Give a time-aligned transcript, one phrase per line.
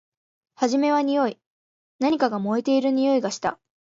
[0.55, 1.37] はじめはにおい。
[1.99, 3.59] 何かが燃えているにおいがした。